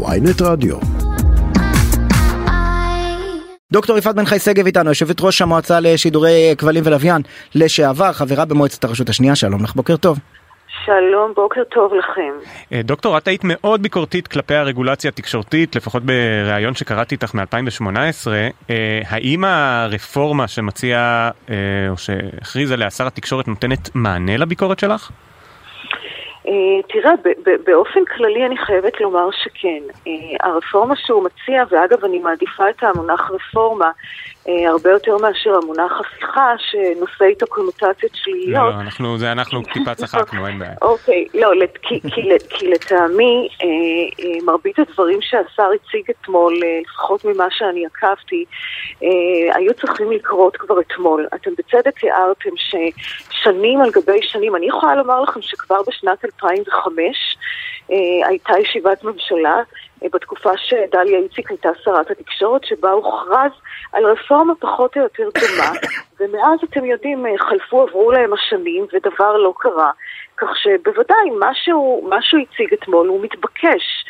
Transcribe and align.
ויינט 0.00 0.42
רדיו. 0.42 0.76
דוקטור 3.72 3.98
יפעת 3.98 4.14
בן 4.14 4.24
חי 4.24 4.38
שגב 4.38 4.66
איתנו, 4.66 4.88
יושבת 4.88 5.20
ראש 5.20 5.42
המועצה 5.42 5.80
לשידורי 5.80 6.54
כבלים 6.58 6.82
ולוויין 6.86 7.22
לשעבר, 7.54 8.12
חברה 8.12 8.44
במועצת 8.44 8.84
הרשות 8.84 9.08
השנייה, 9.08 9.36
שלום 9.36 9.64
לך, 9.64 9.74
בוקר 9.74 9.96
טוב. 9.96 10.18
שלום, 10.84 11.32
בוקר 11.36 11.60
טוב 11.64 11.92
לכם. 11.94 12.32
אה, 12.72 12.80
דוקטור, 12.84 13.18
את 13.18 13.28
היית 13.28 13.40
מאוד 13.44 13.82
ביקורתית 13.82 14.28
כלפי 14.28 14.54
הרגולציה 14.54 15.08
התקשורתית, 15.08 15.76
לפחות 15.76 16.02
בריאיון 16.02 16.74
שקראתי 16.74 17.14
איתך 17.14 17.34
מ-2018. 17.34 18.28
אה, 18.70 19.00
האם 19.08 19.44
הרפורמה 19.44 20.48
שמציע, 20.48 21.30
אה, 21.50 21.54
או 21.88 21.96
שהכריז 21.96 22.70
עליה 22.70 22.90
שר 22.90 23.06
התקשורת, 23.06 23.48
נותנת 23.48 23.90
מענה 23.94 24.36
לביקורת 24.36 24.78
שלך? 24.78 25.10
תראה, 26.88 27.12
באופן 27.64 28.04
כללי 28.04 28.46
אני 28.46 28.56
חייבת 28.56 29.00
לומר 29.00 29.28
שכן. 29.30 29.82
הרפורמה 30.40 30.94
שהוא 30.96 31.24
מציע, 31.24 31.64
ואגב 31.70 32.04
אני 32.04 32.18
מעדיפה 32.18 32.70
את 32.70 32.82
המונח 32.82 33.30
רפורמה, 33.30 33.86
אה, 33.86 33.90
הרבה 34.46 34.90
יותר 34.90 35.16
מאשר 35.18 35.54
המונח 35.62 35.92
הפיכה, 36.00 36.54
שנושא 36.58 37.24
איתו 37.24 37.46
קונוטציות 37.46 38.12
שליליות. 38.14 38.74
לא, 38.74 38.80
אנחנו, 38.80 39.18
זה 39.18 39.32
אנחנו 39.32 39.62
טיפה 39.74 39.94
צחקנו, 39.94 40.46
אין 40.46 40.58
בעיה. 40.58 40.74
אוקיי, 40.82 41.26
לא, 41.34 41.50
כי, 41.82 42.00
כי, 42.00 42.22
כי 42.48 42.68
לטעמי, 42.70 43.48
אה, 43.62 43.66
אה, 44.24 44.44
מרבית 44.44 44.78
הדברים 44.78 45.18
שהשר 45.22 45.68
הציג 45.74 46.10
אתמול, 46.10 46.60
לפחות 46.82 47.24
ממה 47.24 47.46
שאני 47.50 47.86
עקבתי, 47.86 48.44
היו 49.54 49.74
צריכים 49.74 50.12
לקרות 50.12 50.56
כבר 50.56 50.80
אתמול. 50.80 51.26
אתם 51.34 51.50
בצדק 51.58 52.04
הערתם 52.04 52.50
ששנים 52.56 53.80
על 53.80 53.90
גבי 53.90 54.22
שנים, 54.22 54.56
אני 54.56 54.66
יכולה 54.66 54.94
לומר 54.94 55.20
לכם 55.20 55.42
שכבר 55.42 55.82
בשנת 55.86 56.24
2005 56.24 57.36
הייתה 58.24 58.58
ישיבת 58.58 59.04
ממשלה, 59.04 59.62
בתקופה 60.12 60.50
שדליה 60.56 61.18
איציק 61.18 61.50
הייתה 61.50 61.68
שרת 61.84 62.10
התקשורת, 62.10 62.64
שבה 62.64 62.90
הוכרז 62.90 63.52
על 63.92 64.06
רפורמה 64.06 64.54
פחות 64.54 64.96
או 64.96 65.02
יותר 65.02 65.28
דומה, 65.34 65.72
ומאז 66.20 66.58
אתם 66.64 66.84
יודעים, 66.84 67.26
חלפו, 67.38 67.82
עברו 67.82 68.12
להם 68.12 68.32
השנים 68.32 68.86
ודבר 68.92 69.36
לא 69.36 69.54
קרה, 69.58 69.90
כך 70.36 70.48
שבוודאי 70.56 71.30
מה 71.38 71.50
שהוא, 71.54 72.10
הציג 72.42 72.72
אתמול 72.72 73.08
הוא 73.08 73.24
מתבקש. 73.24 74.04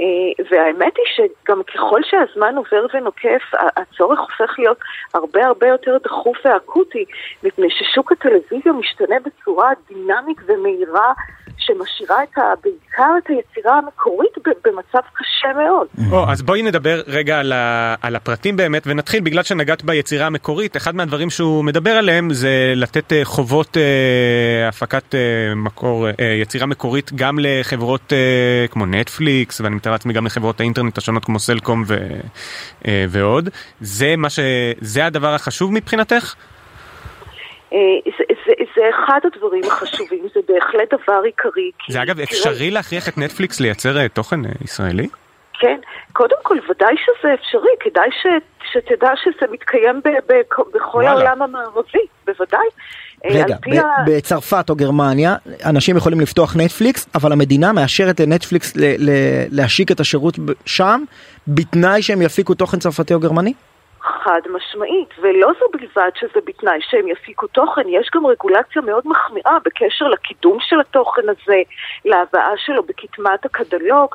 אה, 0.00 0.44
והאמת 0.50 0.92
היא 0.96 1.28
שגם 1.44 1.62
ככל 1.62 2.00
שהזמן 2.02 2.56
עובר 2.56 2.86
ונוקף, 2.94 3.42
הצורך 3.76 4.20
הופך 4.20 4.58
להיות 4.58 4.78
הרבה 5.14 5.46
הרבה 5.46 5.66
יותר 5.66 5.96
דחוף 6.04 6.36
ואקוטי, 6.44 7.04
מפני 7.42 7.66
ששוק 7.70 8.12
הטלוויזיה 8.12 8.72
משתנה 8.72 9.16
בצורה 9.24 9.70
דינמית 9.88 10.38
ומהירה 10.46 11.12
שמשאירה 11.72 12.22
את 12.22 12.38
ה, 12.38 12.42
בעיקר 12.64 13.12
את 13.18 13.30
היצירה 13.30 13.78
המקורית 13.78 14.32
במצב 14.64 14.98
קשה 15.14 15.48
מאוד. 15.64 15.86
או, 16.12 16.30
אז 16.30 16.42
בואי 16.42 16.62
נדבר 16.62 17.00
רגע 17.06 17.38
על, 17.38 17.52
ה, 17.52 17.94
על 18.02 18.16
הפרטים 18.16 18.56
באמת, 18.56 18.82
ונתחיל 18.86 19.20
בגלל 19.20 19.42
שנגעת 19.42 19.84
ביצירה 19.84 20.26
המקורית, 20.26 20.76
אחד 20.76 20.94
מהדברים 20.94 21.30
שהוא 21.30 21.64
מדבר 21.64 21.90
עליהם 21.90 22.32
זה 22.32 22.72
לתת 22.76 23.12
אה, 23.12 23.24
חובות 23.24 23.76
אה, 23.76 24.68
הפקת 24.68 25.14
אה, 25.14 25.54
מקור, 25.56 26.06
אה, 26.08 26.12
יצירה 26.40 26.66
מקורית 26.66 27.10
גם 27.14 27.38
לחברות 27.40 28.12
אה, 28.12 28.66
כמו 28.70 28.86
נטפליקס, 28.86 29.60
ואני 29.60 29.74
מתאר 29.74 29.92
לעצמי 29.92 30.12
גם 30.12 30.26
לחברות 30.26 30.60
האינטרנט 30.60 30.98
השונות 30.98 31.24
כמו 31.24 31.38
סלקום 31.38 31.82
ו, 31.86 31.96
אה, 32.88 33.04
ועוד. 33.08 33.48
זה 33.80 34.14
מה 34.16 34.30
ש... 34.30 34.38
זה 34.80 35.06
הדבר 35.06 35.34
החשוב 35.34 35.72
מבחינתך? 35.72 36.34
אה, 37.72 37.78
זה, 38.18 38.31
זה, 38.82 38.96
אחד 39.04 39.20
הדברים 39.24 39.64
החשובים, 39.64 40.26
זה 40.34 40.40
בהחלט 40.48 40.94
דבר 40.94 41.20
עיקרי. 41.24 41.70
זה 41.88 42.02
אגב 42.02 42.20
אפשרי 42.20 42.70
להכריח 42.70 43.08
את 43.08 43.18
נטפליקס 43.18 43.60
לייצר 43.60 43.98
אה, 43.98 44.08
תוכן 44.08 44.44
אה, 44.44 44.50
ישראלי? 44.64 45.08
כן, 45.60 45.78
קודם 46.12 46.36
כל 46.42 46.56
ודאי 46.70 46.94
שזה 46.96 47.34
אפשרי, 47.34 47.70
כדאי 47.80 48.08
ש, 48.22 48.26
שתדע 48.72 49.10
שזה 49.24 49.52
מתקיים 49.52 50.00
ב, 50.04 50.08
ב, 50.08 50.32
בכל 50.74 50.98
וואלה. 50.98 51.10
העולם 51.10 51.42
המערבי, 51.42 51.98
בוודאי. 52.26 52.66
רגע, 53.24 53.56
ב- 53.70 53.74
ה... 53.74 54.04
בצרפת 54.06 54.70
או 54.70 54.76
גרמניה 54.76 55.36
אנשים 55.64 55.96
יכולים 55.96 56.20
לפתוח 56.20 56.56
נטפליקס 56.56 57.08
אבל 57.14 57.32
המדינה 57.32 57.72
מאשרת 57.72 58.20
לנטפליקס 58.20 58.76
ל- 58.76 59.10
ל- 59.10 59.44
להשיק 59.50 59.90
את 59.90 60.00
השירות 60.00 60.38
שם 60.66 61.02
בתנאי 61.48 62.02
שהם 62.02 62.22
יפיקו 62.22 62.54
תוכן 62.54 62.78
צרפתי 62.78 63.14
או 63.14 63.20
גרמני? 63.20 63.52
חד 64.02 64.40
משמעית, 64.50 65.08
ולא 65.18 65.48
זו 65.60 65.66
בלבד 65.72 66.10
שזה 66.14 66.40
בתנאי 66.44 66.78
שהם 66.80 67.08
יפיקו 67.08 67.46
תוכן, 67.46 67.88
יש 67.88 68.10
גם 68.14 68.26
רגולציה 68.26 68.82
מאוד 68.82 69.02
מחמירה 69.06 69.58
בקשר 69.64 70.08
לקידום 70.08 70.58
של 70.60 70.80
התוכן 70.80 71.22
הזה, 71.28 71.62
להבאה 72.04 72.52
שלו 72.56 72.82
בקדמת 72.82 73.44
הקטלוג. 73.44 74.14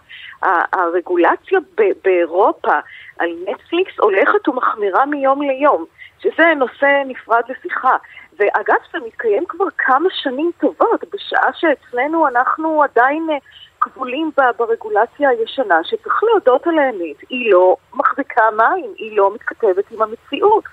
הרגולציה 0.73 1.59
באירופה 2.03 2.79
על 3.19 3.29
נטפליקס 3.47 3.99
הולכת 3.99 4.47
ומחמירה 4.47 5.05
מיום 5.05 5.41
ליום, 5.41 5.85
שזה 6.19 6.53
נושא 6.55 7.03
נפרד 7.05 7.43
לשיחה. 7.49 7.97
ואגב, 8.39 8.77
זה 8.91 8.97
מתקיים 9.07 9.45
כבר 9.47 9.65
כמה 9.77 10.09
שנים 10.11 10.51
טובות, 10.59 11.03
בשעה 11.13 11.53
שאצלנו 11.53 12.27
אנחנו 12.27 12.83
עדיין 12.83 13.27
אה, 13.77 13.91
כבולים 13.91 14.31
ברגולציה 14.57 15.29
הישנה, 15.29 15.79
שצריך 15.83 16.23
להודות 16.23 16.67
על 16.67 16.79
האמת, 16.79 17.15
היא 17.29 17.51
לא 17.51 17.75
מחזיקה 17.93 18.43
מים, 18.57 18.91
היא 18.97 19.17
לא 19.17 19.33
מתכתבת 19.33 19.91
עם 19.91 20.01
המציאות. 20.01 20.63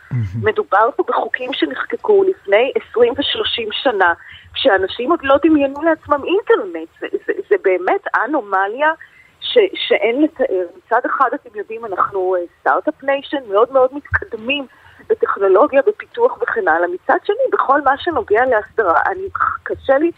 מדובר 0.42 0.90
פה 0.96 1.02
בחוקים 1.08 1.52
שנחקקו 1.52 2.24
לפני 2.24 2.72
20 2.90 3.12
ו-30 3.12 3.68
שנה, 3.72 4.12
כשאנשים 4.54 5.10
עוד 5.10 5.20
לא 5.22 5.36
דמיינו 5.42 5.82
לעצמם 5.82 6.20
אינטרנט. 6.24 6.88
זה, 7.00 7.06
זה, 7.26 7.32
זה 7.50 7.56
באמת 7.62 8.00
אנומליה 8.24 8.92
ש, 9.40 9.58
שאין 9.74 10.22
לתאר. 10.22 10.66
מצד 10.76 11.00
אחד, 11.06 11.30
אתם 11.34 11.58
יודעים, 11.58 11.84
אנחנו 11.84 12.36
start-up 12.60 13.02
uh, 13.02 13.06
nation 13.06 13.42
מאוד 13.48 13.72
מאוד 13.72 13.90
מתקדמים. 13.94 14.66
בטכנולוגיה, 15.08 15.82
בפיתוח 15.86 16.38
וכן 16.42 16.68
הלאה. 16.68 16.88
מצד 16.88 17.18
שני, 17.24 17.44
בכל 17.52 17.80
מה 17.80 17.98
שנוגע 17.98 18.44
להסדרה, 18.44 19.00
אני, 19.06 19.28
קשה 19.62 19.98
לי, 19.98 20.10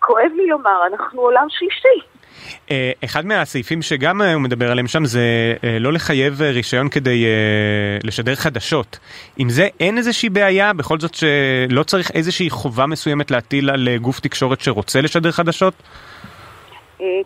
כואב 0.00 0.32
לי 0.36 0.46
לומר, 0.46 0.86
אנחנו 0.86 1.22
עולם 1.22 1.46
שלישי. 1.48 2.17
אה, 2.70 2.90
אחד 3.04 3.26
מהסעיפים 3.26 3.82
שגם 3.82 4.22
הוא 4.22 4.40
מדבר 4.40 4.70
עליהם 4.70 4.86
שם 4.86 5.04
זה 5.04 5.54
אה, 5.64 5.78
לא 5.80 5.92
לחייב 5.92 6.42
אה, 6.42 6.50
רישיון 6.50 6.88
כדי 6.88 7.24
לשדר 8.04 8.34
חדשות. 8.34 8.98
עם 9.38 9.48
זה 9.48 9.68
אין 9.80 9.98
איזושהי 9.98 10.28
בעיה, 10.28 10.72
בכל 10.72 10.98
זאת 10.98 11.14
שלא 11.14 11.82
צריך 11.82 12.10
איזושהי 12.10 12.50
חובה 12.50 12.86
מסוימת 12.86 13.30
להטיל 13.30 13.70
על 13.70 13.88
גוף 14.00 14.20
תקשורת 14.20 14.60
שרוצה 14.60 15.00
לשדר 15.00 15.30
חדשות? 15.30 15.74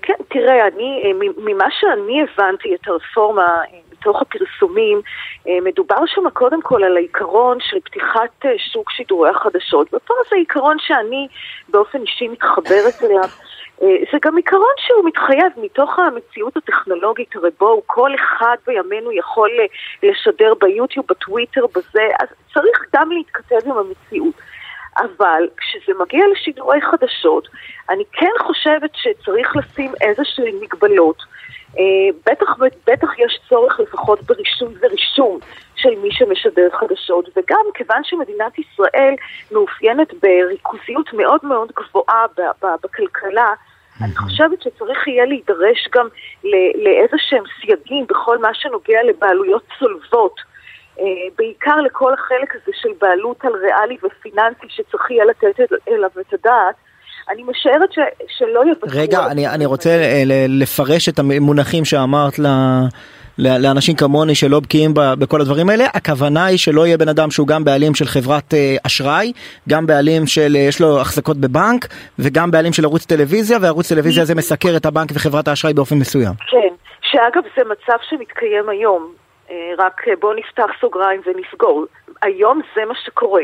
כן, 0.02 0.14
תראה, 0.28 0.68
אני, 0.68 1.12
ממה 1.36 1.64
שאני 1.80 2.22
הבנתי 2.22 2.74
את 2.74 2.88
הרפורמה 2.88 3.60
מתוך 3.92 4.22
הפרסומים, 4.22 5.00
מדובר 5.46 5.96
שם 6.06 6.30
קודם 6.30 6.62
כל 6.62 6.84
על 6.84 6.96
העיקרון 6.96 7.58
של 7.60 7.76
פתיחת 7.84 8.44
שוק 8.72 8.90
שידורי 8.90 9.30
החדשות. 9.30 9.94
ופה 9.94 10.14
זה 10.30 10.36
עיקרון 10.36 10.76
שאני 10.80 11.28
באופן 11.68 11.98
אישי 12.00 12.28
מתחברת 12.28 13.02
אליו. 13.02 13.28
אה, 13.82 13.96
זה 14.12 14.18
גם 14.22 14.36
עיקרון 14.36 14.74
שהוא 14.78 15.04
מתחייב 15.04 15.52
מתוך 15.56 15.98
המציאות 15.98 16.56
הטכנולוגית, 16.56 17.36
הרי 17.36 17.50
בואו, 17.58 17.82
כל 17.86 18.14
אחד 18.14 18.56
בימינו 18.66 19.12
יכול 19.12 19.50
אה, 19.60 19.64
לשדר 20.10 20.52
ביוטיוב, 20.60 21.06
בטוויטר, 21.08 21.66
בזה, 21.66 22.08
אז 22.20 22.28
צריך 22.54 22.86
גם 22.94 23.10
להתכתב 23.12 23.58
עם 23.64 23.78
המציאות. 23.78 24.34
אבל 24.96 25.48
כשזה 25.56 25.92
מגיע 26.00 26.24
לשידורי 26.32 26.80
חדשות, 26.80 27.48
אני 27.90 28.04
כן 28.12 28.32
חושבת 28.40 28.90
שצריך 28.94 29.56
לשים 29.56 29.92
איזשהן 30.00 30.54
מגבלות. 30.60 31.22
אה, 31.78 31.84
בטח, 32.26 32.56
בטח 32.86 33.18
יש 33.18 33.40
צורך 33.48 33.80
לפחות 33.80 34.22
ברישוי 34.22 34.74
ורישום 34.80 35.38
של 35.76 35.94
מי 36.02 36.08
שמשדר 36.12 36.68
חדשות, 36.72 37.28
וגם 37.36 37.64
כיוון 37.74 38.04
שמדינת 38.04 38.58
ישראל 38.58 39.14
מאופיינת 39.52 40.14
בריכוזיות 40.22 41.12
מאוד 41.12 41.40
מאוד 41.42 41.72
גבוהה 41.76 42.26
בכלכלה, 42.82 43.54
אני 44.00 44.16
חושבת 44.16 44.62
שצריך 44.62 45.08
יהיה 45.08 45.24
להידרש 45.24 45.88
גם 45.94 46.08
לאיזה 46.84 47.16
שהם 47.18 47.44
סייגים 47.60 48.06
בכל 48.08 48.38
מה 48.38 48.54
שנוגע 48.54 48.98
לבעלויות 49.08 49.62
צולבות. 49.78 50.40
אה, 51.00 51.04
בעיקר 51.38 51.76
לכל 51.76 52.12
החלק 52.14 52.54
הזה 52.54 52.72
של 52.82 52.88
בעלות 53.00 53.44
על 53.44 53.52
ריאלי 53.52 53.96
ופיננסי 54.04 54.66
שצריך 54.68 55.10
יהיה 55.10 55.24
לתת 55.24 55.60
אליו 55.88 56.10
את 56.20 56.32
הדעת. 56.32 56.74
אני 57.30 57.42
משערת 57.42 57.92
ש, 57.92 57.98
שלא 58.38 58.60
יוותרו... 58.60 59.00
רגע, 59.00 59.26
אני, 59.26 59.48
אני 59.48 59.66
רוצה 59.66 59.90
אה, 59.90 60.22
לפרש 60.48 61.08
את 61.08 61.18
המונחים 61.18 61.84
שאמרת 61.84 62.38
ל... 62.38 62.46
לאנשים 63.38 63.96
כמוני 63.96 64.34
שלא 64.34 64.60
בקיאים 64.60 64.90
בכל 64.94 65.40
הדברים 65.40 65.68
האלה 65.68 65.84
הכוונה 65.94 66.44
היא 66.44 66.58
שלא 66.58 66.86
יהיה 66.86 66.98
בן 66.98 67.08
אדם 67.08 67.30
שהוא 67.30 67.46
גם 67.46 67.64
בעלים 67.64 67.94
של 67.94 68.04
חברת 68.04 68.54
אה, 68.54 68.76
אשראי 68.86 69.32
גם 69.68 69.86
בעלים 69.86 70.26
של 70.26 70.56
אה, 70.56 70.60
יש 70.60 70.80
לו 70.80 71.00
החזקות 71.00 71.36
בבנק 71.36 71.86
וגם 72.18 72.50
בעלים 72.50 72.72
של 72.72 72.84
ערוץ 72.84 73.06
טלוויזיה 73.06 73.58
וערוץ 73.60 73.92
טלוויזיה 73.92 74.22
הזה 74.22 74.34
מסקר 74.34 74.76
את 74.76 74.86
הבנק 74.86 75.08
וחברת 75.14 75.48
האשראי 75.48 75.74
באופן 75.74 75.96
מסוים. 75.96 76.32
כן, 76.50 76.74
שאגב 77.02 77.42
זה 77.56 77.62
מצב 77.64 77.96
שמתקיים 78.10 78.68
היום 78.68 79.12
אה, 79.50 79.56
רק 79.78 80.00
בוא 80.20 80.34
נפתח 80.34 80.70
סוגריים 80.80 81.20
ונסגור 81.26 81.86
היום 82.22 82.60
זה 82.76 82.80
מה 82.88 82.94
שקורה. 83.04 83.42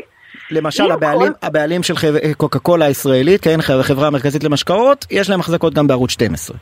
למשל 0.51 0.91
הבעלים, 0.93 1.33
כל... 1.33 1.47
הבעלים 1.47 1.83
של 1.83 1.95
קוקה 2.37 2.59
קולה 2.59 2.85
הישראלית, 2.85 3.45
כן, 3.45 3.61
חברה 3.83 4.07
המרכזית 4.07 4.45
למשקאות, 4.45 5.07
יש 5.11 5.31
להם 5.31 5.41
החזקות 5.41 5.75
גם 5.75 5.87
בערוץ 5.87 6.11
12. 6.11 6.57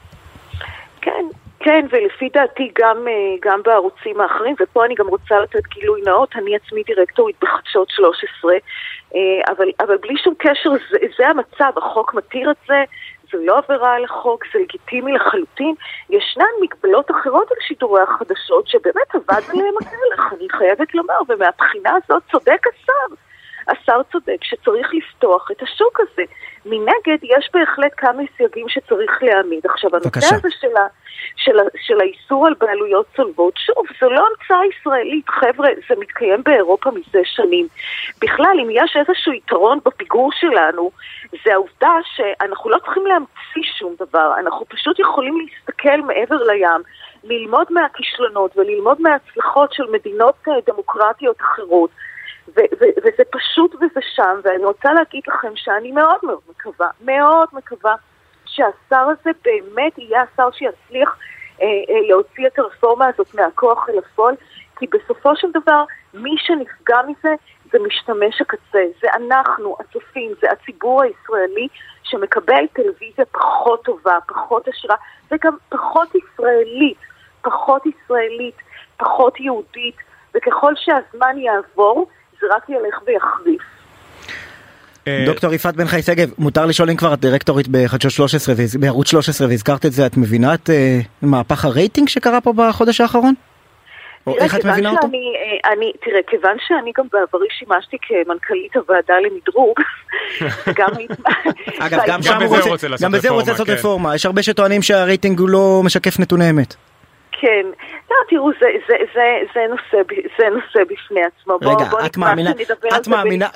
כן, 1.66 1.86
ולפי 1.90 2.28
דעתי 2.28 2.70
גם, 2.78 3.06
גם 3.40 3.62
בערוצים 3.62 4.20
האחרים, 4.20 4.54
ופה 4.60 4.84
אני 4.84 4.94
גם 4.94 5.08
רוצה 5.08 5.38
לתת 5.38 5.66
גילוי 5.66 6.02
נאות, 6.02 6.36
אני 6.36 6.56
עצמי 6.56 6.82
דירקטורית 6.82 7.36
בחדשות 7.42 7.90
13, 7.90 8.54
אבל, 9.48 9.68
אבל 9.80 9.96
בלי 9.96 10.16
שום 10.16 10.34
קשר, 10.38 10.70
זה, 10.90 10.98
זה 11.18 11.28
המצב, 11.28 11.72
החוק 11.76 12.14
מתיר 12.14 12.50
את 12.50 12.56
זה, 12.68 12.84
זו 13.32 13.38
לא 13.44 13.58
עבירה 13.58 13.94
על 13.94 14.04
החוק, 14.04 14.44
זה 14.52 14.58
לגיטימי 14.58 15.12
לחלוטין. 15.12 15.74
ישנן 16.10 16.44
מגבלות 16.62 17.10
אחרות 17.10 17.50
על 17.50 17.56
שידורי 17.60 18.02
החדשות 18.02 18.68
שבאמת 18.68 19.14
עבד 19.14 19.42
עליהם 19.52 19.74
הכלך, 19.80 20.32
אני 20.32 20.48
חייבת 20.50 20.94
לומר, 20.94 21.18
ומהבחינה 21.28 21.90
הזאת 22.04 22.22
צודק 22.30 22.62
השר. 22.66 23.14
השר 23.68 24.00
צודק 24.12 24.38
שצריך 24.42 24.94
לפתוח 24.94 25.50
את 25.50 25.62
השוק 25.62 26.00
הזה. 26.00 26.22
מנגד, 26.66 27.18
יש 27.22 27.50
בהחלט 27.54 27.92
כמה 27.96 28.22
סייגים 28.36 28.68
שצריך 28.68 29.22
להעמיד. 29.22 29.66
עכשיו, 29.66 29.90
הנושא 29.96 30.34
הזה 30.34 30.48
של, 30.60 30.76
ה, 30.76 30.86
של, 31.36 31.58
ה, 31.58 31.62
של 31.80 32.00
האיסור 32.00 32.46
על 32.46 32.54
בעלויות 32.58 33.06
צולבות, 33.16 33.54
שוב, 33.56 33.84
זו 34.00 34.10
לא 34.10 34.26
המצאה 34.30 34.66
ישראלית, 34.66 35.28
חבר'ה, 35.28 35.68
זה 35.88 35.94
מתקיים 35.98 36.42
באירופה 36.42 36.90
מזה 36.90 37.20
שנים. 37.24 37.68
בכלל, 38.22 38.56
אם 38.62 38.68
יש 38.70 38.96
איזשהו 38.96 39.32
יתרון 39.32 39.78
בפיגור 39.84 40.30
שלנו, 40.32 40.90
זה 41.44 41.52
העובדה 41.52 41.92
שאנחנו 42.14 42.70
לא 42.70 42.78
צריכים 42.78 43.06
להמציא 43.06 43.72
שום 43.78 43.94
דבר, 44.00 44.32
אנחנו 44.38 44.66
פשוט 44.68 44.98
יכולים 44.98 45.34
להסתכל 45.40 46.00
מעבר 46.00 46.36
לים, 46.36 46.82
ללמוד 47.24 47.66
מהכישלונות 47.70 48.56
וללמוד 48.56 49.00
מההצלחות 49.00 49.72
של 49.72 49.84
מדינות 49.92 50.34
אה, 50.48 50.52
דמוקרטיות 50.66 51.36
אחרות. 51.40 51.90
וזה 53.04 53.22
פשוט 53.31 53.75
וזה 53.75 54.00
שם, 54.14 54.40
ואני 54.44 54.64
רוצה 54.64 54.93
להגיד 54.93 55.22
לכם 55.28 55.52
שאני 55.54 55.93
מאוד 55.93 56.19
מאוד 56.22 56.40
מקווה, 56.50 56.88
מאוד 57.00 57.48
מקווה 57.52 57.94
שהשר 58.46 59.06
הזה 59.08 59.31
באמת 59.44 59.98
יהיה 59.98 60.22
השר 60.22 60.50
שיצליח 60.52 61.16
אה, 61.62 61.66
אה, 61.66 62.08
להוציא 62.08 62.46
את 62.46 62.58
הרפורמה 62.58 63.06
הזאת 63.06 63.34
מהכוח 63.34 63.88
אל 63.88 63.98
הפועל, 63.98 64.34
כי 64.78 64.87
בסופו 64.87 65.37
של 65.37 65.48
דבר 65.50 65.84
מי 66.14 66.34
שנפגע 66.38 66.96
מזה 67.08 67.34
זה 67.72 67.78
משתמש 67.87 68.40
הקצה, 68.40 68.84
זה 69.02 69.08
אנחנו, 69.14 69.76
הצופים, 69.81 70.32
זה 70.40 70.46
הציבור 70.50 71.02
הישראלי 71.02 71.69
שמקבל 72.02 72.66
טלוויזיה 72.72 73.25
פחות 73.25 73.84
טובה, 73.84 74.19
פחות 74.28 74.69
עשירה, 74.69 74.96
וגם 75.31 75.56
פחות 75.69 76.08
ישראלית, 76.14 76.99
פחות 77.42 77.82
ישראלית, 77.87 78.56
פחות 78.96 79.40
יהודית, 79.40 79.96
וככל 80.34 80.72
שהזמן 80.76 81.38
יעבור, 81.38 82.06
זה 82.48 82.54
רק 82.54 82.69
ילך 82.69 83.00
ויחריף. 83.06 83.62
אה, 85.08 85.22
דוקטור 85.26 85.54
יפעת 85.54 85.76
בן 85.76 85.87
חי 85.87 86.02
שגב, 86.02 86.31
מותר 86.38 86.66
לשאול 86.66 86.90
אם 86.90 86.96
כבר 86.96 87.14
את 87.14 87.20
דירקטורית 87.20 87.69
בחדשות 87.70 88.12
13 88.12 88.54
בערוץ 88.81 89.10
13 89.10 89.48
והזכרת 89.48 89.87
את 89.87 89.93
זה, 89.93 90.06
את 90.06 90.16
מבינה 90.16 90.54
את 90.54 90.70
אה, 90.70 90.98
מהפך 91.22 91.64
הרייטינג 91.64 92.08
שקרה 92.08 92.40
פה 92.40 92.52
בחודש 92.56 93.00
האחרון? 93.00 93.34
או 94.26 94.38
איך 94.38 94.56
את 94.56 94.64
מבינה 94.64 94.90
אותו? 94.90 95.06
אה, 95.06 95.72
אני, 95.72 95.93
תראה, 96.04 96.20
כיוון 96.26 96.56
שאני 96.69 96.93
גם 96.98 97.04
בעברי 97.12 97.46
שימשתי 97.58 97.96
כמנכ"לית 98.02 98.76
הוועדה 98.76 99.14
למדרוג, 99.20 99.76
גם... 100.78 100.88
אגב, 101.78 102.00
גם 102.06 103.12
בזה 103.12 103.28
הוא 103.28 103.40
רוצה 103.40 103.50
לעשות 103.50 103.66
כן. 103.66 103.72
רפורמה, 103.72 104.14
יש 104.14 104.26
הרבה 104.26 104.42
שטוענים 104.42 104.82
שהרייטינג 104.82 105.38
הוא 105.38 105.49
לא 105.49 105.81
משקף 105.84 106.20
נתוני 106.20 106.50
אמת. 106.50 106.75
כן. 107.32 107.66
לא, 108.16 108.28
תראו, 108.28 108.50
זה, 108.60 108.66
זה, 108.88 108.94
זה, 109.14 109.22
זה, 109.54 109.60
נושא, 109.70 110.14
זה 110.38 110.44
נושא 110.48 110.92
בפני 110.92 111.20
עצמו. 111.24 111.54
רגע, 111.54 111.84
בוא, 111.84 111.98
בוא 111.98 112.06
את 112.06 112.16
מאמינה, 112.16 112.50
את 113.00 113.08
מאמינה, 113.08 113.48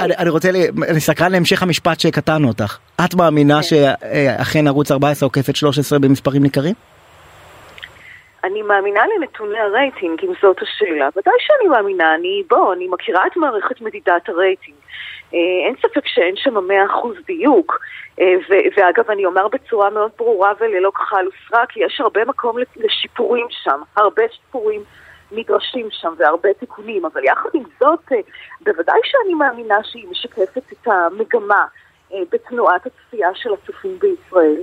אני, 0.00 0.14
אני 0.18 0.30
רוצה, 0.30 0.50
לי, 0.50 0.68
אני 0.88 1.00
סקרן 1.00 1.32
להמשך 1.32 1.62
המשפט 1.62 2.00
שקטענו 2.00 2.48
אותך. 2.48 2.78
את 3.04 3.14
מאמינה 3.14 3.54
כן. 3.54 3.62
שאכן 3.62 4.66
ערוץ 4.66 4.90
14 4.90 5.26
עוקף 5.26 5.50
את 5.50 5.56
13 5.56 5.98
במספרים 5.98 6.42
ניכרים? 6.42 6.74
אני 8.44 8.62
מאמינה 8.62 9.00
לנתוני 9.16 9.58
הרייטינג, 9.58 10.20
אם 10.24 10.32
זאת 10.42 10.56
השאלה. 10.62 11.08
ודאי 11.16 11.34
שאני 11.38 11.68
מאמינה, 11.68 12.14
אני, 12.14 12.42
בוא, 12.50 12.74
אני 12.74 12.88
מכירה 12.90 13.26
את 13.26 13.36
מערכת 13.36 13.80
מדידת 13.80 14.28
הרייטינג. 14.28 14.76
אה, 15.34 15.66
אין 15.66 15.74
ספק 15.78 16.06
שאין 16.06 16.34
שם 16.36 16.54
מאה 16.54 16.86
אחוז 16.86 17.16
דיוק. 17.26 17.78
אה, 18.20 18.34
ואגב, 18.76 19.10
אני 19.10 19.24
אומר 19.24 19.48
בצורה 19.48 19.90
מאוד 19.90 20.10
ברורה 20.18 20.52
וללא 20.60 20.90
כחל 20.94 21.26
וסרק, 21.26 21.76
יש 21.76 22.00
הרבה 22.00 22.24
מקום 22.24 22.56
לשיפורים 22.76 23.46
שם, 23.50 23.80
הרבה 23.96 24.22
שיפורים 24.32 24.80
נדרשים 25.32 25.88
שם 25.90 26.14
והרבה 26.18 26.48
תיקונים, 26.60 27.04
אבל 27.04 27.24
יחד 27.24 27.48
עם 27.54 27.62
זאת, 27.80 28.12
אה, 28.12 28.16
בוודאי 28.60 29.00
שאני 29.04 29.34
מאמינה 29.34 29.76
שהיא 29.82 30.06
משקפת 30.10 30.72
את 30.72 30.86
המגמה 30.88 31.64
בתנועת 32.32 32.86
הצפייה 32.86 33.28
של 33.34 33.50
הצופים 33.52 33.98
בישראל. 33.98 34.62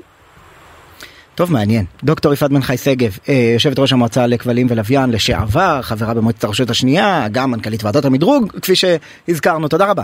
טוב 1.35 1.53
מעניין. 1.53 1.85
דוקטור 2.03 2.33
יפעת 2.33 2.51
בן 2.51 2.62
חי 2.62 2.77
שגב, 2.77 3.17
יושבת 3.53 3.79
ראש 3.79 3.94
המועצה 3.94 4.27
לכבלים 4.27 4.67
ולוויין 4.69 5.12
לשעבר, 5.12 5.81
חברה 5.81 6.13
במועצת 6.13 6.44
הרשות 6.44 6.69
השנייה, 6.69 7.27
גם 7.31 7.51
מנכ"לית 7.51 7.83
ועדת 7.83 8.06
המדרוג, 8.06 8.51
כפי 8.62 8.73
שהזכרנו. 8.75 9.67
תודה 9.67 9.91
רבה. 9.91 10.03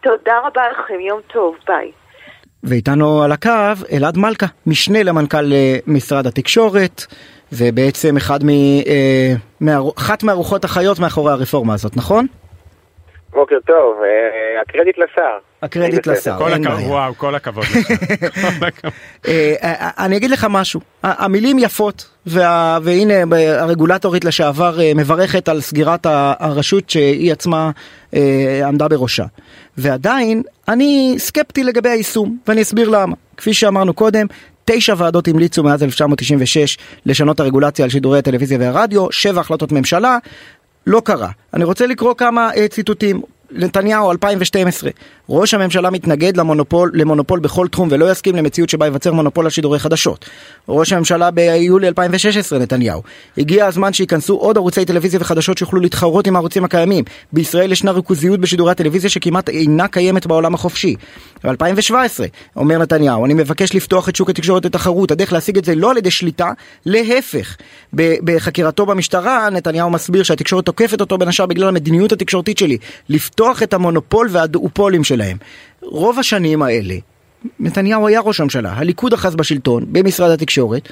תודה 0.00 0.38
רבה 0.44 0.62
לכם, 0.72 1.00
יום 1.00 1.20
טוב, 1.32 1.56
ביי. 1.66 1.92
ואיתנו 2.64 3.22
על 3.22 3.32
הקו 3.32 3.50
אלעד 3.92 4.18
מלכה, 4.18 4.46
משנה 4.66 5.02
למנכ"ל 5.02 5.52
אה, 5.52 5.76
משרד 5.86 6.26
התקשורת, 6.26 7.02
ובעצם 7.52 8.16
אחד 8.16 8.44
מ, 8.44 8.48
אה, 8.48 9.76
אחת 9.98 10.22
מהרוחות 10.22 10.64
החיות 10.64 10.98
מאחורי 10.98 11.32
הרפורמה 11.32 11.74
הזאת, 11.74 11.96
נכון? 11.96 12.26
בוקר 13.32 13.56
טוב, 13.66 13.96
אה, 14.02 14.60
הקרדיט 14.62 14.98
לשר. 14.98 15.38
הקרדיט 15.62 16.06
לשר, 16.06 16.38
אין 16.52 16.62
בעיה. 16.62 16.88
וואו, 16.88 17.14
כל 17.14 17.34
הכבוד 17.34 17.64
אני 20.04 20.16
אגיד 20.16 20.30
לך 20.30 20.46
משהו, 20.50 20.80
המילים 21.02 21.58
יפות, 21.58 22.10
והנה 22.26 23.14
הרגולטורית 23.58 24.24
לשעבר 24.24 24.76
מברכת 24.96 25.48
על 25.48 25.60
סגירת 25.60 26.06
הרשות 26.40 26.90
שהיא 26.90 27.32
עצמה 27.32 27.70
עמדה 28.64 28.88
בראשה. 28.88 29.24
ועדיין 29.78 30.42
אני 30.68 31.14
סקפטי 31.18 31.64
לגבי 31.64 31.88
היישום, 31.88 32.38
ואני 32.48 32.62
אסביר 32.62 32.88
למה. 32.88 33.14
כפי 33.36 33.54
שאמרנו 33.54 33.94
קודם, 33.94 34.26
תשע 34.64 34.94
ועדות 34.96 35.28
המליצו 35.28 35.62
מאז 35.62 35.82
1996 35.82 36.78
לשנות 37.06 37.40
הרגולציה 37.40 37.84
על 37.84 37.90
שידורי 37.90 38.18
הטלוויזיה 38.18 38.58
והרדיו, 38.60 39.06
שבע 39.12 39.40
החלטות 39.40 39.72
ממשלה, 39.72 40.18
לא 40.86 41.02
קרה. 41.04 41.30
אני 41.54 41.64
רוצה 41.64 41.86
לקרוא 41.86 42.14
כמה 42.14 42.50
uh, 42.50 42.68
ציטוטים. 42.68 43.20
נתניהו 43.52 44.10
2012 44.10 44.90
ראש 45.28 45.54
הממשלה 45.54 45.90
מתנגד 45.90 46.36
למונופול, 46.36 46.90
למונופול 46.94 47.40
בכל 47.40 47.68
תחום 47.68 47.88
ולא 47.90 48.10
יסכים 48.10 48.36
למציאות 48.36 48.70
שבה 48.70 48.86
ייווצר 48.86 49.12
מונופול 49.12 49.44
על 49.44 49.50
שידורי 49.50 49.78
חדשות. 49.78 50.24
ראש 50.68 50.92
הממשלה 50.92 51.30
ביולי 51.30 51.88
2016 51.88 52.58
נתניהו 52.58 53.02
הגיע 53.38 53.66
הזמן 53.66 53.92
שייכנסו 53.92 54.36
עוד 54.36 54.56
ערוצי 54.56 54.84
טלוויזיה 54.84 55.20
וחדשות 55.20 55.58
שיוכלו 55.58 55.80
להתחרות 55.80 56.26
עם 56.26 56.36
הערוצים 56.36 56.64
הקיימים. 56.64 57.04
בישראל 57.32 57.72
ישנה 57.72 57.90
ריכוזיות 57.90 58.40
בשידורי 58.40 58.72
הטלוויזיה 58.72 59.10
שכמעט 59.10 59.48
אינה 59.48 59.88
קיימת 59.88 60.26
בעולם 60.26 60.54
החופשי. 60.54 60.96
ב-2017 61.44 61.94
אומר 62.56 62.78
נתניהו 62.78 63.24
אני 63.24 63.34
מבקש 63.34 63.74
לפתוח 63.74 64.08
את 64.08 64.16
שוק 64.16 64.30
התקשורת 64.30 64.64
לתחרות 64.64 65.10
הדרך 65.10 65.32
להשיג 65.32 65.58
את 65.58 65.64
זה 65.64 65.74
לא 65.74 65.90
על 65.90 65.96
ידי 65.96 66.10
שליטה 66.10 66.52
להפך. 66.86 67.56
בחקירתו 67.94 68.86
במשטרה 68.86 69.50
נתניהו 69.50 69.90
מסביר 69.90 70.22
שהתקשורת 70.22 70.66
תוקפת 70.66 71.00
אותו 71.00 71.18
בין 71.18 71.28
השאר 71.28 71.46
בגלל 71.46 71.68
המדיניות 71.68 72.12
התקשורתית 72.12 72.58
שלי 72.58 72.78
לפתוח 73.38 73.62
את 73.62 73.74
המונופול 73.74 74.26
והדואופולים 74.32 75.04
שלהם. 75.04 75.36
רוב 75.82 76.18
השנים 76.18 76.62
האלה, 76.62 76.94
נתניהו 77.60 78.06
היה 78.08 78.20
ראש 78.20 78.40
הממשלה, 78.40 78.68
הליכוד 78.76 79.12
אחז 79.12 79.36
בשלטון, 79.36 79.82
במשרד 79.92 80.30
התקשורת, 80.30 80.82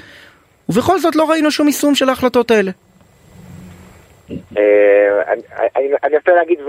ובכל 0.69 0.99
זאת 0.99 1.15
לא 1.15 1.29
ראינו 1.29 1.51
שום 1.51 1.67
יישום 1.67 1.95
של 1.95 2.09
ההחלטות 2.09 2.51
האלה. 2.51 2.71
אה, 4.31 5.33
אני 6.03 6.17
רוצה 6.17 6.31
להגיד, 6.35 6.59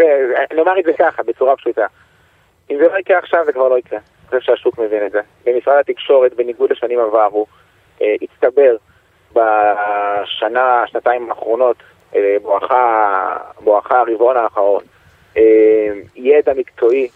ולומר 0.51 0.79
את 0.79 0.85
זה 0.85 0.93
ככה, 0.99 1.23
בצורה 1.23 1.57
פשוטה. 1.57 1.87
אם 2.71 2.77
זה 2.79 2.89
לא 2.93 2.99
יקרה 2.99 3.19
עכשיו, 3.19 3.41
זה 3.47 3.53
כבר 3.53 3.69
לא 3.69 3.79
יקרה. 3.79 3.99
אני 3.99 4.41
חושב 4.41 4.53
שהשוק 4.53 4.79
מבין 4.79 5.07
את 5.07 5.13
זה. 5.13 5.21
במשרד 5.47 5.77
התקשורת, 5.81 6.35
בניגוד 6.35 6.71
לשנים 6.73 6.99
עברו, 7.01 7.47
אה, 8.03 8.15
הצטבר 8.23 8.77
בשנה, 9.33 10.85
שנתיים 10.87 11.31
האחרונות, 11.31 11.77
אה, 12.17 12.37
בואכה 13.65 14.01
הרבעון 14.01 14.37
האחרון, 14.37 14.83
ידע 16.17 16.53
מקצועי 16.55 17.09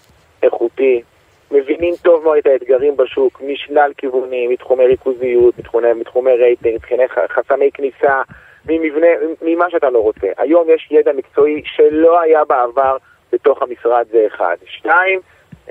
איכותי, 0.43 1.03
מבינים 1.51 1.95
טוב 2.03 2.25
מאוד 2.25 2.37
את 2.39 2.47
האתגרים 2.47 2.97
בשוק, 2.97 3.43
משלל 3.47 3.93
כיוונים, 3.97 4.51
מתחומי 4.51 4.87
ריכוזיות, 4.87 5.59
מתחומי, 5.59 5.93
מתחומי 5.93 6.33
רייטינג, 6.33 6.75
מתחומי 6.75 7.09
חסמי 7.29 7.71
כניסה, 7.75 8.23
ממבנה, 8.69 9.07
ממה 9.43 9.71
שאתה 9.71 9.91
לא 9.91 9.99
רוצה. 9.99 10.27
היום 10.39 10.71
יש 10.71 10.89
ידע 10.91 11.13
מקצועי 11.13 11.63
שלא 11.65 12.21
היה 12.21 12.45
בעבר 12.45 12.97
בתוך 13.33 13.63
המשרד 13.63 14.07
זה 14.11 14.27
אחד. 14.27 14.57
שתיים, 14.65 15.21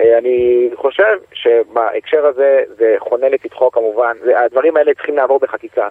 אה, 0.00 0.18
אני 0.18 0.70
חושב 0.74 1.18
שבהקשר 1.32 2.26
הזה 2.26 2.62
זה 2.76 2.94
חונה 2.98 3.28
לפתחו 3.28 3.70
כמובן, 3.70 4.16
הדברים 4.36 4.76
האלה 4.76 4.94
צריכים 4.94 5.16
לעבור 5.16 5.38
בחקיקה. 5.38 5.88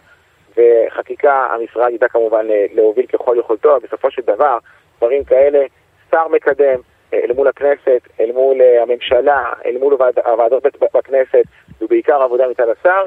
וחקיקה 0.58 1.48
המשרד 1.51 1.91
ידע 1.91 2.08
כמובן 2.08 2.46
להוביל 2.74 3.06
ככל 3.06 3.36
יכולתו, 3.39 3.77
בסופו 3.84 4.12
של 4.12 4.22
דבר 4.22 4.58
דברים 4.98 5.24
כאלה 5.24 5.65
שר 6.12 6.27
מקדם, 6.27 6.80
אל 7.13 7.32
מול 7.36 7.48
הכנסת, 7.48 8.01
אל 8.20 8.32
מול 8.32 8.62
אה, 8.62 8.82
הממשלה, 8.82 9.44
אל 9.65 9.77
מול 9.80 9.98
הוועדות 10.25 10.63
בכנסת, 10.96 11.44
ובעיקר 11.82 12.22
עבודה 12.22 12.44
מצד 12.51 12.65
השר. 12.80 13.03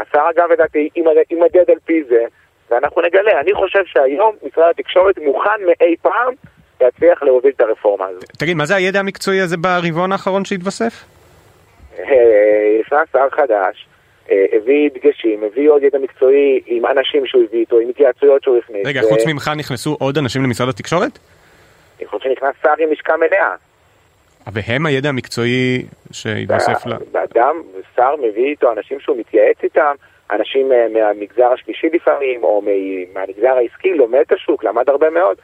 השר 0.00 0.24
אגב 0.34 0.52
לדעתי 0.52 0.88
יימדד 1.30 1.70
על 1.70 1.78
פי 1.84 2.02
זה, 2.08 2.24
ואנחנו 2.70 3.02
נגלה. 3.02 3.40
אני 3.40 3.54
חושב 3.54 3.82
שהיום 3.84 4.36
משרד 4.42 4.70
התקשורת 4.70 5.18
מוכן 5.18 5.60
מאי 5.66 5.96
פעם 6.02 6.34
להצליח 6.80 7.22
להוביל 7.22 7.52
את 7.56 7.60
הרפורמה 7.60 8.06
הזאת. 8.06 8.24
תגיד, 8.38 8.56
מה 8.56 8.66
זה 8.66 8.74
הידע 8.74 9.00
המקצועי 9.00 9.40
הזה 9.40 9.56
ברבעון 9.56 10.12
האחרון 10.12 10.44
שהתווסף? 10.44 11.04
נכנס 12.80 13.08
שר 13.12 13.28
חדש, 13.30 13.86
הביא 14.28 14.90
דגשים, 14.94 15.44
הביא 15.44 15.70
עוד 15.70 15.82
ידע 15.82 15.98
מקצועי 15.98 16.60
עם 16.66 16.86
אנשים 16.86 17.26
שהוא 17.26 17.42
הביא 17.48 17.60
איתו, 17.60 17.78
עם 17.78 17.88
התייעצויות 17.88 18.42
שהוא 18.42 18.58
הכניס. 18.58 18.86
רגע, 18.86 19.00
חוץ 19.02 19.26
ממך 19.26 19.50
נכנסו 19.56 19.96
עוד 20.00 20.18
אנשים 20.18 20.42
למשרד 20.42 20.68
התקשורת? 20.68 21.18
אני 22.02 22.08
חושב 22.08 22.28
שנכנס 22.28 22.54
שר 22.62 22.74
עם 22.78 22.92
לשכה 22.92 23.16
מלאה. 23.16 23.54
והם 24.52 24.86
הידע 24.86 25.08
המקצועי 25.08 25.84
שהתווסף 26.12 26.86
ל... 26.86 26.92
אדם, 27.18 27.62
שר 27.96 28.14
מביא 28.16 28.44
איתו 28.50 28.72
אנשים 28.72 29.00
שהוא 29.00 29.16
מתייעץ 29.16 29.56
איתם, 29.62 29.94
אנשים 30.30 30.68
מהמגזר 30.92 31.52
השלישי 31.52 31.86
לפעמים, 31.92 32.44
או 32.44 32.62
מהמגזר 33.14 33.56
העסקי, 33.56 33.94
לומד 33.94 34.18
את 34.18 34.32
השוק, 34.32 34.64
למד 34.64 34.88
הרבה 34.88 35.10
מאוד. 35.10 35.36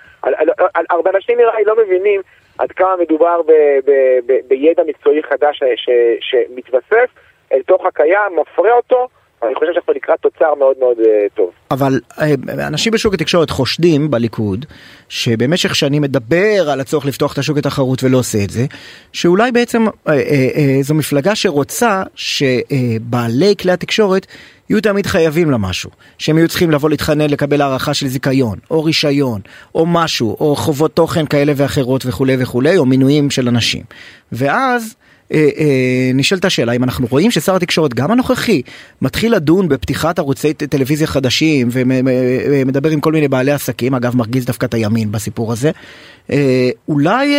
הרבה 0.91 1.11
אנשים 1.15 1.38
נראה 1.38 1.59
לי 1.59 1.65
לא 1.65 1.77
מבינים 1.85 2.21
עד 2.59 2.73
כמה 2.73 2.97
מדובר 3.00 3.43
ב, 3.43 3.53
ב, 3.85 3.93
ב, 4.27 4.33
בידע 4.49 4.83
מקצועי 4.87 5.23
חדש 5.23 5.62
ש, 5.77 5.91
שמתווסף 6.21 7.11
אל 7.53 7.62
תוך 7.62 7.87
הקיים, 7.87 8.37
מפרה 8.37 8.73
אותו. 8.73 9.09
אני 9.42 9.54
חושב 9.54 9.73
שאנחנו 9.73 9.92
לקראת 9.92 10.21
תוצר 10.21 10.54
מאוד 10.59 10.76
מאוד 10.78 10.97
uh, 10.99 11.37
טוב. 11.37 11.50
אבל 11.71 12.00
uh, 12.11 12.23
אנשים 12.66 12.92
בשוק 12.92 13.14
התקשורת 13.14 13.50
חושדים 13.50 14.11
בליכוד 14.11 14.64
שבמשך 15.09 15.75
שנים 15.75 16.02
מדבר 16.02 16.71
על 16.71 16.80
הצורך 16.80 17.07
לפתוח 17.07 17.33
את 17.33 17.38
השוק 17.38 17.59
לתחרות 17.59 18.04
ולא 18.04 18.18
עושה 18.18 18.38
את 18.45 18.50
זה, 18.50 18.66
שאולי 19.12 19.52
בעצם 19.52 19.87
uh, 19.87 19.90
uh, 19.90 20.11
uh, 20.11 20.12
זו 20.80 20.95
מפלגה 20.95 21.35
שרוצה 21.35 22.02
שבעלי 22.14 23.54
כלי 23.61 23.73
התקשורת 23.73 24.26
יהיו 24.71 24.80
תמיד 24.80 25.07
חייבים 25.07 25.50
למשהו, 25.50 25.90
שהם 26.18 26.38
יהיו 26.38 26.49
צריכים 26.49 26.71
לבוא 26.71 26.90
להתחנן 26.90 27.30
לקבל 27.30 27.61
הערכה 27.61 27.95
של 27.95 28.07
זיכיון, 28.07 28.59
או 28.71 28.85
רישיון, 28.85 29.40
או 29.75 29.87
משהו, 29.87 30.37
או 30.40 30.57
חובות 30.57 30.95
תוכן 30.95 31.26
כאלה 31.26 31.52
ואחרות 31.57 32.07
וכולי 32.07 32.37
וכולי, 32.38 32.78
או 32.78 32.87
מינויים 32.87 33.30
של 33.30 33.49
אנשים. 33.49 33.83
ואז 34.33 34.97
אה, 35.35 35.39
אה, 35.39 36.11
נשאלת 36.15 36.45
השאלה 36.45 36.73
אם 36.73 36.85
אנחנו 36.85 37.07
רואים 37.11 37.31
ששר 37.31 37.55
התקשורת 37.57 37.95
גם 37.95 38.11
הנוכחי 38.11 38.63
מתחיל 39.03 39.35
לדון 39.35 39.69
בפתיחת 39.69 40.19
ערוצי 40.19 40.55
טלוויזיה 40.55 41.07
חדשים 41.07 41.69
ומדבר 41.73 42.89
עם 42.91 43.01
כל 43.01 43.13
מיני 43.13 43.29
בעלי 43.29 43.53
עסקים 43.53 43.95
אגב 43.95 44.17
מרגיז 44.17 44.47
דווקא 44.47 44.67
את 44.67 44.75
הימין 44.75 45.13
בסיפור 45.13 45.53
הזה 45.53 45.71
אה, 46.31 46.37
אולי 46.89 47.37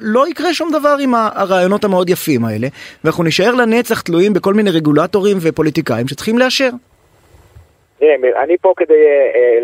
לא 0.00 0.28
יקרה 0.28 0.54
שום 0.54 0.72
דבר 0.72 0.96
עם 1.00 1.14
הרעיונות 1.14 1.84
המאוד 1.84 2.10
יפים 2.10 2.44
האלה 2.44 2.66
ואנחנו 3.04 3.24
נשאר 3.24 3.54
לנצח 3.54 4.00
תלויים 4.00 4.32
בכל 4.32 4.54
מיני 4.54 4.70
רגולטורים 4.70 5.36
ופוליטיקאים 5.40 6.08
שצריכים 6.08 6.38
לאשר. 6.38 6.70
אני 8.44 8.56
פה 8.60 8.72
כדי 8.76 9.04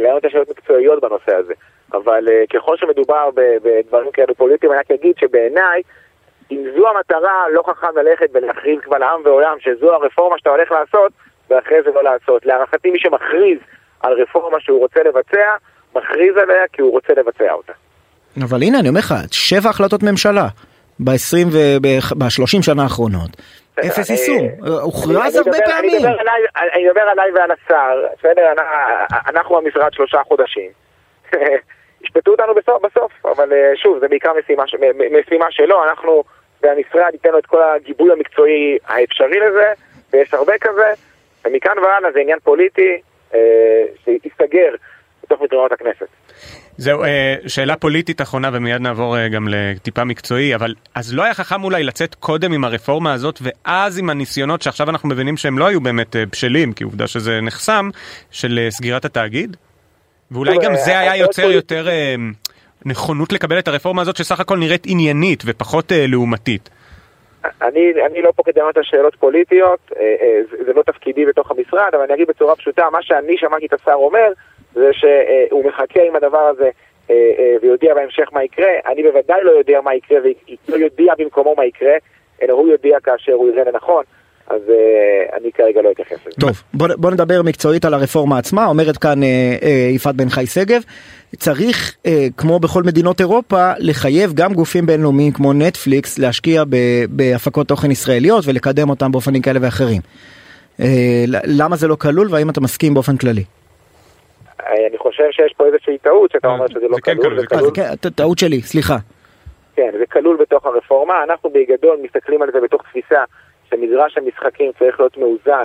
לענות 0.03 0.25
לשאלות 0.25 0.49
מקצועיות 0.51 1.03
בנושא 1.03 1.35
הזה 1.35 1.55
אבל 1.93 2.29
ככל 2.55 2.77
שמדובר 2.77 3.31
בדברים 3.63 4.11
כאלו 4.13 4.35
פוליטיים 4.35 4.73
אני 4.73 4.81
רק 4.81 4.91
אגיד 4.91 5.15
שבעיניי 5.21 5.83
אם 6.52 6.64
זו 6.76 6.88
המטרה, 6.88 7.44
לא 7.52 7.62
חכם 7.66 7.97
ללכת 7.97 8.26
ולהכריז 8.32 8.80
קבל 8.80 9.02
עם 9.02 9.21
ועולם 9.25 9.56
שזו 9.61 9.92
הרפורמה 9.94 10.38
שאתה 10.38 10.50
הולך 10.50 10.71
לעשות, 10.71 11.12
ואחרי 11.50 11.82
זה 11.85 11.90
לא 11.94 12.04
לעשות. 12.04 12.47
להערכתי 12.47 12.90
מי 12.90 12.99
שמכריז 13.00 13.59
על 14.00 14.12
רפורמה 14.23 14.61
שהוא 14.61 14.80
רוצה 14.80 15.00
לבצע, 15.02 15.54
מכריז 15.94 16.37
עליה 16.37 16.68
כי 16.73 16.82
הוא 16.82 16.92
רוצה 16.92 17.12
לבצע 17.16 17.52
אותה. 17.52 17.73
אבל 18.44 18.62
הנה, 18.62 18.80
אני 18.80 18.88
אומר 18.88 19.00
לך, 19.00 19.14
שבע 19.30 19.71
החלטות 19.71 20.02
ממשלה 20.02 20.47
ב-20 20.99 21.49
וב-30 21.52 22.62
שנה 22.62 22.82
האחרונות. 22.82 23.30
אפס 23.80 24.11
יישום, 24.11 24.49
הוכרז 24.82 25.37
הרבה 25.37 25.59
פעמים. 25.64 26.06
אני 26.75 26.87
מדבר 26.87 27.00
עליי 27.00 27.32
ועל 27.32 27.50
השר, 27.50 28.06
בסדר, 28.18 28.52
אנחנו 29.26 29.56
במשרד 29.56 29.92
שלושה 29.92 30.18
חודשים. 30.28 30.71
ישפטו 32.04 32.30
אותנו 32.30 32.54
בסוף, 32.54 32.82
בסוף, 32.82 33.26
אבל 33.26 33.52
שוב, 33.75 33.99
זה 33.99 34.09
בעיקר 34.09 34.30
משימה, 34.38 34.64
משימה 35.21 35.47
שלו, 35.50 35.85
אנחנו 35.85 36.25
והמשרד 36.62 37.11
ייתן 37.12 37.31
לו 37.31 37.38
את 37.38 37.47
כל 37.47 37.62
הגיבוי 37.62 38.12
המקצועי 38.12 38.78
האפשרי 38.87 39.40
לזה, 39.40 39.73
ויש 40.12 40.35
הרבה 40.35 40.52
כזה, 40.61 40.92
ומכאן 41.45 41.78
והלאה 41.78 42.12
זה 42.12 42.21
עניין 42.21 42.38
פוליטי 42.45 43.00
אה, 43.35 43.85
שיסתגר 44.04 44.75
בתוך 45.23 45.42
מטריות 45.42 45.73
הכנסת. 45.73 46.07
זהו, 46.76 47.04
אה, 47.04 47.35
שאלה 47.47 47.76
פוליטית 47.76 48.21
אחרונה 48.21 48.50
ומיד 48.52 48.81
נעבור 48.81 49.19
אה, 49.19 49.28
גם 49.28 49.49
לטיפה 49.50 50.04
מקצועי, 50.04 50.54
אבל 50.54 50.75
אז 50.95 51.14
לא 51.14 51.23
היה 51.23 51.35
חכם 51.35 51.64
אולי 51.64 51.83
לצאת 51.83 52.14
קודם 52.14 52.52
עם 52.52 52.64
הרפורמה 52.64 53.12
הזאת 53.12 53.38
ואז 53.42 53.99
עם 53.99 54.11
הניסיונות 54.11 54.62
שעכשיו 54.62 54.90
אנחנו 54.90 55.09
מבינים 55.09 55.37
שהם 55.37 55.59
לא 55.59 55.66
היו 55.66 55.81
באמת 55.81 56.16
אה, 56.16 56.26
בשלים, 56.26 56.73
כי 56.73 56.85
עובדה 56.85 57.07
שזה 57.07 57.40
נחסם, 57.40 57.90
של 58.31 58.66
סגירת 58.71 59.04
התאגיד? 59.04 59.57
ואולי 60.31 60.57
גם 60.62 60.73
זה 60.76 60.99
היה 60.99 61.16
יוצר 61.16 61.50
יותר 61.50 61.88
נכונות 62.87 63.33
לקבל 63.33 63.59
את 63.59 63.69
הרפורמה 63.69 64.03
הזאת 64.03 64.17
שסך 64.17 64.41
הכל 64.41 64.59
נראית 64.59 64.83
עניינית 64.87 65.43
ופחות 65.47 65.93
אה, 65.93 66.07
לעומתית. 66.09 66.71
אני, 67.62 67.93
אני 68.07 68.23
לא 68.23 68.33
פה 68.37 68.43
כדי 68.47 68.61
לענות 68.61 68.77
על 68.77 68.83
שאלות 68.83 69.17
פוליטיות, 69.17 69.81
אה, 69.97 70.01
אה, 70.01 70.41
זה, 70.51 70.65
זה 70.65 70.73
לא 70.73 70.83
תפקידי 70.83 71.27
בתוך 71.27 71.51
המשרד, 71.51 71.91
אבל 71.93 72.03
אני 72.03 72.15
אגיד 72.15 72.29
בצורה 72.29 72.57
פשוטה, 72.57 72.91
מה 72.93 73.03
שאני 73.03 73.39
שמעתי 73.39 73.67
את 73.67 73.73
השר 73.73 73.95
אומר, 73.95 74.33
זה 74.75 74.91
שהוא 74.93 75.65
מחכה 75.65 76.01
עם 76.09 76.17
הדבר 76.17 76.39
הזה 76.39 76.71
אה, 77.11 77.15
אה, 77.39 77.57
ויודיע 77.62 77.95
בהמשך 77.95 78.29
מה 78.33 78.45
יקרה. 78.45 78.73
אני 78.87 79.03
בוודאי 79.03 79.45
לא 79.45 79.51
יודע 79.51 79.81
מה 79.81 79.95
יקרה 79.95 80.19
ולא 80.69 80.77
יודיע 80.77 81.15
במקומו 81.19 81.55
מה 81.57 81.65
יקרה, 81.65 81.95
אלא 82.43 82.53
הוא 82.53 82.69
יודיע 82.69 83.01
כאשר 83.01 83.33
הוא 83.33 83.49
יראה 83.49 83.65
לנכון. 83.65 84.05
אז 84.47 84.61
uh, 84.69 85.37
אני 85.37 85.53
כרגע 85.53 85.83
לא 85.83 85.91
אתייחס 85.91 86.13
לזה. 86.13 86.37
טוב, 86.41 86.63
בוא, 86.75 86.89
בוא 86.97 87.11
נדבר 87.11 87.43
מקצועית 87.43 87.85
על 87.85 87.95
הרפורמה 87.95 88.39
עצמה, 88.39 88.67
אומרת 88.67 88.97
כאן 88.97 89.23
uh, 89.23 89.25
uh, 89.63 89.67
יפעת 89.95 90.15
בן 90.15 90.29
חי 90.29 90.47
שגב, 90.47 90.83
צריך, 91.37 91.97
uh, 92.07 92.11
כמו 92.37 92.59
בכל 92.59 92.83
מדינות 92.83 93.21
אירופה, 93.21 93.73
לחייב 93.79 94.33
גם 94.35 94.55
גופים 94.55 94.87
בינלאומיים 94.87 95.33
כמו 95.33 95.53
נטפליקס 95.53 96.19
להשקיע 96.19 96.65
ב- 96.65 97.05
בהפקות 97.11 97.69
תוכן 97.69 97.91
ישראליות 97.91 98.45
ולקדם 98.47 98.91
אותם 98.91 99.13
באופנים 99.13 99.43
כאלה 99.43 99.59
ואחרים. 99.63 100.01
Uh, 100.79 100.83
למה 101.45 101.77
זה 101.77 101.89
לא 101.89 101.95
כלול 101.95 102.29
והאם 102.31 102.51
אתה 102.51 102.61
מסכים 102.61 102.95
באופן 102.95 103.17
כללי? 103.17 103.45
אני 104.89 104.99
חושב 104.99 105.25
שיש 105.31 105.53
פה 105.57 105.67
איזושהי 105.67 105.99
טעות 105.99 106.31
שאתה 106.33 106.49
אומר 106.49 106.69
שזה 106.69 106.89
לא 106.91 106.97
כן 107.05 107.17
כלול. 107.17 107.41
זה 107.41 107.47
כלול. 107.47 107.71
כן, 107.75 107.95
טעות 108.15 108.39
שלי, 108.39 108.63
סליחה. 108.63 108.97
כן, 109.77 109.91
זה 109.99 110.05
כלול 110.13 110.37
בתוך 110.41 110.67
הרפורמה. 110.67 111.15
אנחנו 111.25 111.51
בגדול 111.51 111.99
מסתכלים 112.03 112.43
על 112.43 112.49
זה 112.53 112.61
בתוך 112.61 112.83
תפיסה 112.83 113.23
שמגרש 113.73 114.19
המשחקים 114.19 114.73
צריך 114.79 115.00
להיות 115.00 115.17
מאוזן 115.17 115.62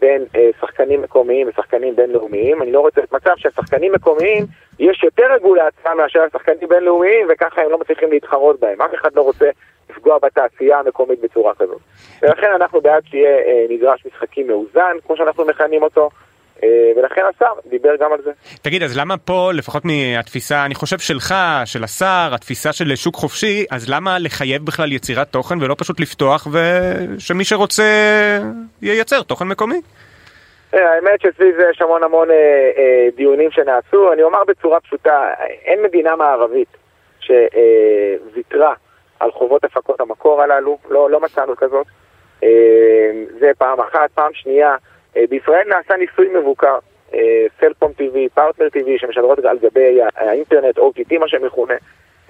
בין 0.00 0.24
אה, 0.36 0.50
שחקנים 0.60 1.02
מקומיים 1.02 1.48
ושחקנים 1.48 1.96
בינלאומיים. 1.96 2.62
אני 2.62 2.72
לא 2.72 2.80
רוצה 2.80 3.00
את 3.02 3.12
מצב 3.12 3.30
שהשחקנים 3.36 3.92
מקומיים, 3.92 4.44
יש 4.78 5.04
יותר 5.04 5.32
רגולציה 5.32 5.94
מאשר 5.94 6.22
השחקנים 6.22 6.68
בינלאומיים, 6.68 7.26
וככה 7.30 7.62
הם 7.62 7.70
לא 7.70 7.78
מצליחים 7.78 8.10
להתחרות 8.10 8.60
בהם. 8.60 8.82
אף 8.82 8.94
אחד 8.94 9.14
לא 9.14 9.22
רוצה 9.22 9.50
לפגוע 9.90 10.18
בתעשייה 10.18 10.78
המקומית 10.78 11.20
בצורה 11.20 11.54
כזאת. 11.54 11.80
ולכן 12.22 12.50
אנחנו 12.54 12.80
בעד 12.80 13.02
שיהיה 13.10 13.38
אה, 13.38 13.66
מגרש 13.70 14.06
משחקים 14.06 14.46
מאוזן, 14.46 14.96
כמו 15.06 15.16
שאנחנו 15.16 15.44
מכנים 15.44 15.82
אותו. 15.82 16.10
ולכן 16.96 17.22
השר 17.36 17.52
דיבר 17.70 17.96
גם 18.00 18.12
על 18.12 18.18
זה. 18.24 18.30
תגיד, 18.62 18.82
אז 18.82 18.98
למה 18.98 19.16
פה, 19.16 19.50
לפחות 19.54 19.82
מהתפיסה, 19.84 20.64
אני 20.64 20.74
חושב 20.74 20.98
שלך, 20.98 21.34
של 21.64 21.84
השר, 21.84 22.30
התפיסה 22.32 22.72
של 22.72 22.96
שוק 22.96 23.14
חופשי, 23.14 23.66
אז 23.70 23.88
למה 23.90 24.18
לחייב 24.18 24.64
בכלל 24.64 24.92
יצירת 24.92 25.28
תוכן 25.28 25.62
ולא 25.62 25.74
פשוט 25.78 26.00
לפתוח 26.00 26.46
ושמי 26.52 27.44
שרוצה 27.44 27.82
ייצר 28.82 29.22
תוכן 29.22 29.48
מקומי? 29.48 29.80
האמת 30.72 31.20
שסביב 31.20 31.56
זה 31.56 31.64
יש 31.70 31.82
המון 31.82 32.02
המון 32.02 32.28
דיונים 33.16 33.50
שנעשו. 33.50 34.12
אני 34.12 34.22
אומר 34.22 34.38
בצורה 34.48 34.80
פשוטה, 34.80 35.30
אין 35.64 35.82
מדינה 35.82 36.16
מערבית 36.16 36.68
שוויתרה 37.20 38.74
על 39.20 39.30
חובות 39.32 39.64
הפקות 39.64 40.00
המקור 40.00 40.42
הללו, 40.42 40.78
לא, 40.90 41.10
לא 41.10 41.20
מצאנו 41.20 41.56
כזאת. 41.56 41.86
זה 43.40 43.50
פעם 43.58 43.80
אחת. 43.80 44.10
פעם 44.14 44.30
שנייה, 44.34 44.76
בישראל 45.28 45.68
נעשה 45.68 45.96
ניסוי 45.96 46.28
מבוקר, 46.28 46.78
סלקום 47.60 47.92
TV, 47.98 48.16
פרטנר 48.34 48.66
TV, 48.66 48.88
שמשדרות 48.96 49.38
על 49.38 49.58
גבי 49.58 49.98
האינטרנט, 50.16 50.78
OTT 50.78 51.18
מה 51.18 51.28
שמכונה, 51.28 51.74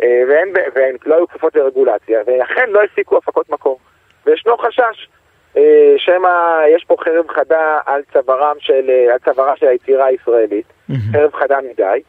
והן, 0.01 0.49
והן 0.75 0.97
לא 1.07 1.15
היו 1.15 1.29
כפופות 1.29 1.55
לרגולציה, 1.55 2.21
ולכן 2.27 2.71
לא 2.71 2.83
הפסיקו 2.83 3.17
הפקות 3.17 3.51
מקור. 3.51 3.79
וישנו 4.27 4.59
חשש 4.59 5.09
שמא 5.97 6.63
יש 6.69 6.85
פה 6.85 6.97
חרב 7.05 7.29
חדה 7.29 7.79
על 7.87 8.03
צווארם 8.13 8.57
של, 8.59 8.91
על 9.13 9.19
צווארה 9.19 9.57
של 9.57 9.67
היצירה 9.67 10.07
הישראלית, 10.07 10.67
חרב 11.13 11.35
חדה 11.35 11.59
מדי, 11.71 12.03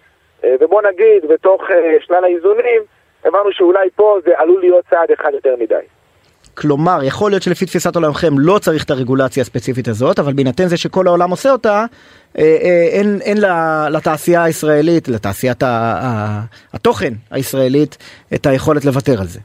ובוא 0.43 0.81
נגיד, 0.81 1.25
בתוך 1.25 1.63
שלל 1.99 2.23
האיזונים, 2.23 2.81
אמרנו 3.27 3.51
שאולי 3.51 3.89
פה 3.95 4.17
זה 4.23 4.39
עלול 4.39 4.59
להיות 4.59 4.85
צעד 4.89 5.11
אחד 5.11 5.33
יותר 5.33 5.55
מדי. 5.59 5.85
כלומר, 6.59 6.99
יכול 7.03 7.31
להיות 7.31 7.43
שלפי 7.43 7.65
תפיסת 7.65 7.95
עולמכם 7.95 8.39
לא 8.39 8.59
צריך 8.59 8.83
את 8.83 8.89
הרגולציה 8.89 9.41
הספציפית 9.41 9.87
הזאת, 9.87 10.19
אבל 10.19 10.33
בהינתן 10.33 10.67
זה 10.67 10.77
שכל 10.77 11.07
העולם 11.07 11.29
עושה 11.29 11.51
אותה, 11.51 11.85
אה, 12.37 12.43
אה, 12.43 12.87
אין, 12.91 13.19
אין 13.21 13.37
לתעשייה 13.91 14.43
הישראלית, 14.43 15.07
לתעשיית 15.07 15.63
התוכן 16.73 17.13
הישראלית, 17.31 17.97
את 18.33 18.45
היכולת 18.45 18.85
לוותר 18.85 19.19
על 19.19 19.27
זה. 19.27 19.39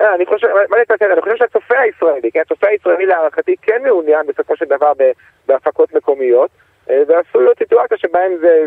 אה, 0.00 0.14
אני 0.14 0.26
חושב, 0.26 0.46
מה 0.70 0.76
זה? 1.00 1.12
אני 1.12 1.20
חושב 1.20 1.36
שהצופה 1.36 1.78
הישראלי, 1.78 2.30
כן, 2.32 2.40
הצופה 2.40 2.66
הישראלי 2.68 3.06
להערכתי 3.06 3.54
כן 3.62 3.82
מעוניין 3.84 4.26
בסופו 4.26 4.56
של 4.56 4.64
דבר 4.64 4.92
בהפקות 5.48 5.94
מקומיות, 5.94 6.50
ועשוי 6.88 7.42
להיות 7.44 7.58
סיטואציה 7.58 7.98
שבהם 7.98 8.32
זה... 8.40 8.64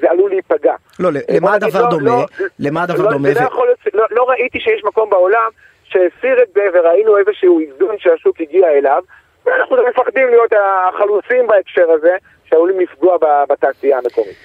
זה 0.00 0.10
עלול 0.10 0.30
להיפגע. 0.30 0.74
לא, 0.98 1.10
למה 1.30 1.54
הדבר 1.54 1.82
לא, 1.82 1.90
דומה? 1.90 2.04
לא, 2.04 2.24
למה 2.58 2.82
הדבר 2.82 3.04
לא, 3.04 3.10
דומה? 3.10 3.28
לא, 3.28 3.34
ו... 3.34 3.64
להיות, 3.64 3.78
לא, 3.94 4.04
לא 4.10 4.24
ראיתי 4.28 4.60
שיש 4.60 4.84
מקום 4.84 5.10
בעולם 5.10 5.50
שהסיר 5.84 6.42
את 6.42 6.48
זה 6.54 6.60
וראינו 6.74 7.18
איזשהו 7.18 7.60
איזון 7.60 7.96
שהשוק 7.98 8.40
הגיע 8.40 8.68
אליו, 8.68 9.02
ואנחנו 9.46 9.76
מפחדים 9.90 10.28
להיות 10.28 10.52
החלוצים 10.52 11.46
בהקשר 11.46 11.90
הזה, 11.90 12.16
שעלולים 12.44 12.80
לפגוע 12.80 13.16
בתעשייה 13.48 13.98
המקומית. 13.98 14.36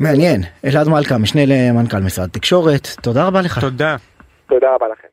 מעניין. 0.00 0.40
אלעד 0.64 0.88
מלכה, 0.88 1.18
משנה 1.18 1.42
למנכ"ל 1.46 1.98
משרד 2.06 2.24
התקשורת, 2.24 2.86
תודה 3.02 3.26
רבה 3.26 3.40
לך. 3.40 3.58
תודה. 3.58 3.96
תודה 4.48 4.74
רבה 4.74 4.88
לכם. 4.88 5.11